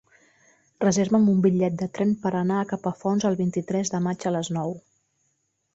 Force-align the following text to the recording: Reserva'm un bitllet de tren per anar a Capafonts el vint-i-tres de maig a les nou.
Reserva'm 0.83 1.27
un 1.33 1.43
bitllet 1.43 1.77
de 1.83 1.89
tren 1.99 2.15
per 2.25 2.33
anar 2.41 2.59
a 2.63 2.67
Capafonts 2.73 3.29
el 3.31 3.39
vint-i-tres 3.45 3.95
de 3.97 4.03
maig 4.09 4.29
a 4.29 4.35
les 4.39 4.53
nou. 4.59 4.77